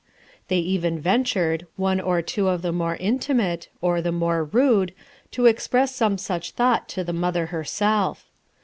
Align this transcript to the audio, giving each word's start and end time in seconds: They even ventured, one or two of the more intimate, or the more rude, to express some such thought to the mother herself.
They 0.47 0.57
even 0.57 0.99
ventured, 0.99 1.67
one 1.75 2.01
or 2.01 2.23
two 2.23 2.47
of 2.47 2.63
the 2.63 2.71
more 2.71 2.95
intimate, 2.95 3.69
or 3.81 4.01
the 4.01 4.11
more 4.11 4.43
rude, 4.45 4.95
to 5.29 5.45
express 5.45 5.93
some 5.95 6.17
such 6.17 6.53
thought 6.53 6.89
to 6.89 7.03
the 7.03 7.13
mother 7.13 7.45
herself. 7.53 8.25